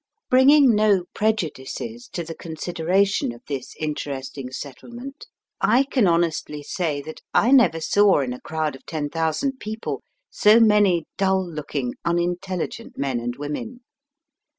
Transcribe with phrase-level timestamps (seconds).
[0.31, 5.27] Bringing no prejudices to the consideration of this interesting settlement,
[5.61, 10.01] I can honestly say that I never saw in a crowd of ten thousand people
[10.31, 13.81] so many dull looking, unintelligent men and women.